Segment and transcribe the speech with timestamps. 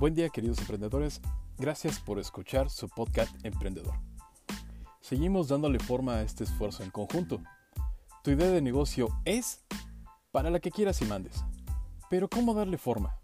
[0.00, 1.20] Buen día queridos emprendedores,
[1.58, 3.92] gracias por escuchar su podcast Emprendedor.
[5.02, 7.42] Seguimos dándole forma a este esfuerzo en conjunto.
[8.24, 9.62] Tu idea de negocio es
[10.32, 11.44] para la que quieras y mandes.
[12.08, 13.20] Pero ¿cómo darle forma?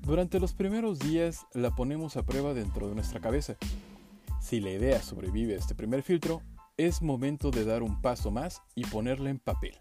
[0.00, 3.56] Durante los primeros días la ponemos a prueba dentro de nuestra cabeza.
[4.40, 6.40] Si la idea sobrevive a este primer filtro,
[6.78, 9.76] es momento de dar un paso más y ponerla en papel.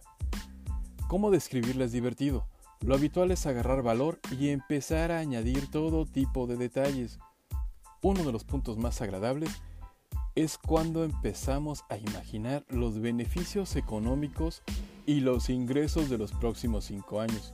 [1.08, 2.50] ¿Cómo describirla es divertido?
[2.82, 7.20] Lo habitual es agarrar valor y empezar a añadir todo tipo de detalles.
[8.02, 9.50] Uno de los puntos más agradables
[10.36, 14.62] es cuando empezamos a imaginar los beneficios económicos
[15.08, 17.54] y los ingresos de los próximos cinco años.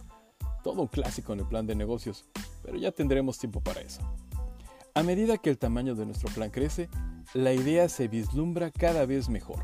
[0.64, 2.26] Todo un clásico en el plan de negocios,
[2.62, 4.02] pero ya tendremos tiempo para eso.
[4.95, 6.90] A medida que el tamaño de nuestro plan crece,
[7.34, 9.64] la idea se vislumbra cada vez mejor.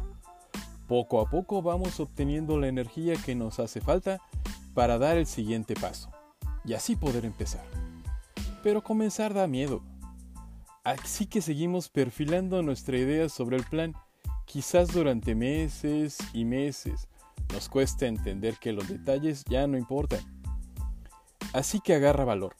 [0.87, 4.21] Poco a poco vamos obteniendo la energía que nos hace falta
[4.79, 6.09] para dar el siguiente paso
[6.63, 7.65] y así poder empezar.
[8.63, 9.83] Pero comenzar da miedo.
[10.85, 13.93] Así que seguimos perfilando nuestra idea sobre el plan,
[14.45, 17.09] quizás durante meses y meses.
[17.51, 20.21] Nos cuesta entender que los detalles ya no importan.
[21.51, 22.55] Así que agarra valor,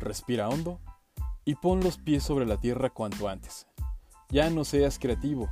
[0.00, 0.80] respira hondo
[1.44, 3.66] y pon los pies sobre la tierra cuanto antes.
[4.30, 5.50] Ya no seas creativo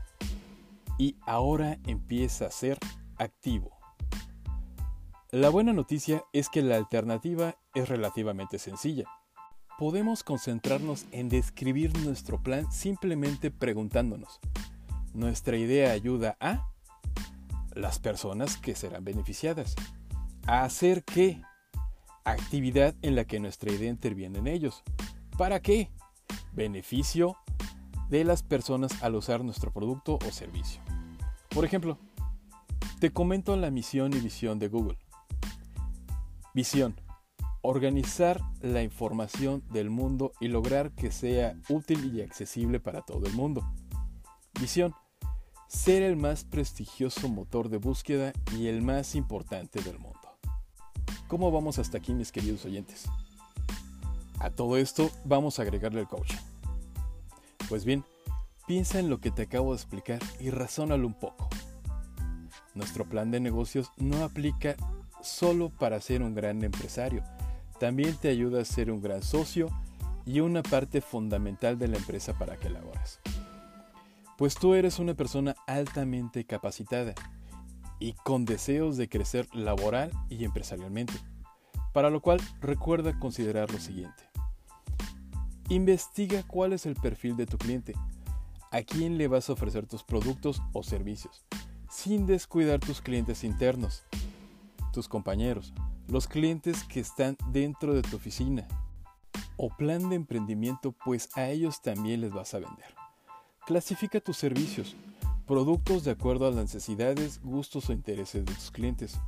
[0.97, 2.78] y ahora empieza a ser
[3.19, 3.75] activo.
[5.37, 9.05] La buena noticia es que la alternativa es relativamente sencilla.
[9.78, 14.41] Podemos concentrarnos en describir nuestro plan simplemente preguntándonos,
[15.12, 16.70] ¿nuestra idea ayuda a
[17.75, 19.75] las personas que serán beneficiadas?
[20.47, 21.43] ¿A hacer qué?
[22.25, 24.83] Actividad en la que nuestra idea interviene en ellos.
[25.37, 25.91] ¿Para qué?
[26.55, 27.37] Beneficio
[28.09, 30.81] de las personas al usar nuestro producto o servicio.
[31.50, 31.98] Por ejemplo,
[33.00, 34.97] te comento la misión y visión de Google.
[36.57, 36.99] Visión.
[37.61, 43.34] Organizar la información del mundo y lograr que sea útil y accesible para todo el
[43.34, 43.62] mundo.
[44.59, 44.95] Visión.
[45.69, 50.19] Ser el más prestigioso motor de búsqueda y el más importante del mundo.
[51.28, 53.05] ¿Cómo vamos hasta aquí mis queridos oyentes?
[54.39, 56.39] A todo esto vamos a agregarle el coaching.
[57.69, 58.03] Pues bien,
[58.66, 61.50] piensa en lo que te acabo de explicar y razónalo un poco.
[62.75, 64.75] Nuestro plan de negocios no aplica
[65.26, 67.22] solo para ser un gran empresario,
[67.78, 69.69] también te ayuda a ser un gran socio
[70.25, 73.20] y una parte fundamental de la empresa para que laboras.
[74.38, 77.15] Pues tú eres una persona altamente capacitada
[77.98, 81.15] y con deseos de crecer laboral y empresarialmente,
[81.92, 84.25] para lo cual recuerda considerar lo siguiente.
[85.69, 87.94] Investiga cuál es el perfil de tu cliente,
[88.70, 91.44] a quién le vas a ofrecer tus productos o servicios,
[91.88, 94.04] sin descuidar tus clientes internos
[94.97, 95.75] tus compañeros,
[96.09, 98.67] los clientes que están dentro de tu oficina
[99.59, 102.95] o plan de emprendimiento, pues a ellos también les vas a vender.
[103.67, 104.97] Clasifica tus servicios,
[105.47, 109.21] productos de acuerdo a las necesidades, gustos o intereses de tus clientes.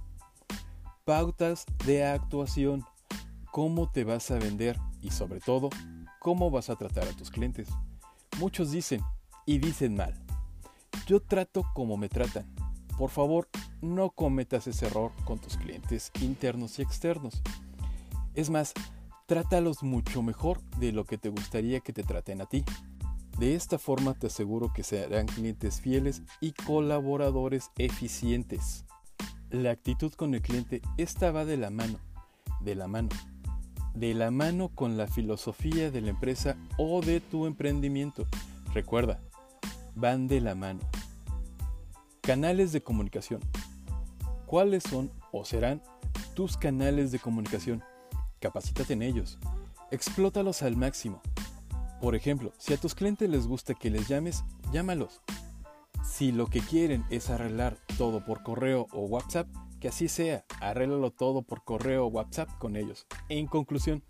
[1.04, 2.82] Pautas de actuación,
[3.52, 5.68] cómo te vas a vender y sobre todo,
[6.18, 7.68] cómo vas a tratar a tus clientes.
[8.38, 9.02] Muchos dicen,
[9.44, 10.14] y dicen mal,
[11.06, 12.46] yo trato como me tratan.
[12.96, 13.50] Por favor,
[13.80, 17.42] no cometas ese error con tus clientes internos y externos.
[18.34, 18.72] Es más,
[19.26, 22.64] trátalos mucho mejor de lo que te gustaría que te traten a ti.
[23.38, 28.84] De esta forma te aseguro que serán clientes fieles y colaboradores eficientes.
[29.50, 31.98] La actitud con el cliente esta va de la mano,
[32.60, 33.08] de la mano,
[33.94, 38.26] de la mano con la filosofía de la empresa o de tu emprendimiento.
[38.74, 39.20] Recuerda,
[39.94, 40.80] van de la mano.
[42.28, 43.40] Canales de comunicación
[44.44, 45.82] cuáles son o serán
[46.34, 47.82] tus canales de comunicación.
[48.38, 49.38] Capacítate en ellos.
[49.90, 51.22] Explótalos al máximo.
[52.02, 54.44] Por ejemplo, si a tus clientes les gusta que les llames,
[54.74, 55.22] llámalos.
[56.04, 59.48] Si lo que quieren es arreglar todo por correo o WhatsApp,
[59.80, 63.06] que así sea, arréglalo todo por correo o WhatsApp con ellos.
[63.30, 64.04] En conclusión,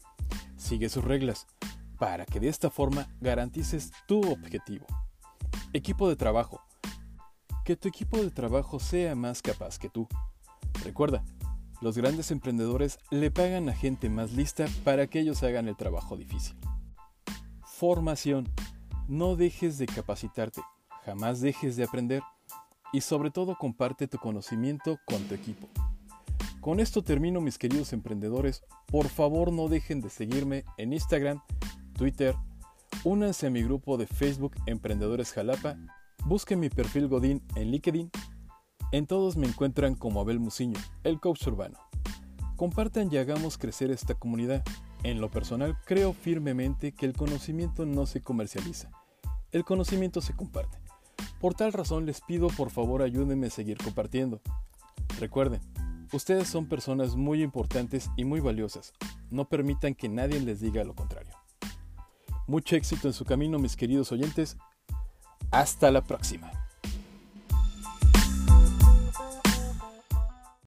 [0.57, 1.47] sigue sus reglas
[2.01, 4.87] para que de esta forma garantices tu objetivo.
[5.73, 6.68] Equipo de trabajo.
[7.69, 10.09] Que tu equipo de trabajo sea más capaz que tú.
[10.85, 11.23] Recuerda,
[11.83, 16.17] los grandes emprendedores le pagan a gente más lista para que ellos hagan el trabajo
[16.17, 16.57] difícil.
[17.67, 18.49] Formación.
[19.07, 20.63] No dejes de capacitarte,
[21.05, 22.23] jamás dejes de aprender
[22.91, 25.69] y sobre todo comparte tu conocimiento con tu equipo.
[26.63, 31.43] Con esto termino mis queridos emprendedores, por favor no dejen de seguirme en Instagram,
[31.93, 32.35] Twitter,
[33.05, 35.77] únanse a mi grupo de Facebook Emprendedores Jalapa,
[36.25, 38.11] busquen mi perfil Godín en LinkedIn
[38.91, 41.79] en todos me encuentran como Abel Muciño, el coach urbano.
[42.57, 44.65] Compartan y hagamos crecer esta comunidad.
[45.03, 48.91] En lo personal, creo firmemente que el conocimiento no se comercializa,
[49.53, 50.79] el conocimiento se comparte.
[51.39, 54.41] Por tal razón les pido por favor ayúdenme a seguir compartiendo.
[55.21, 55.61] Recuerden,
[56.13, 58.95] ustedes son personas muy importantes y muy valiosas.
[59.31, 61.35] No permitan que nadie les diga lo contrario.
[62.47, 64.57] Mucho éxito en su camino mis queridos oyentes.
[65.51, 66.51] Hasta la próxima.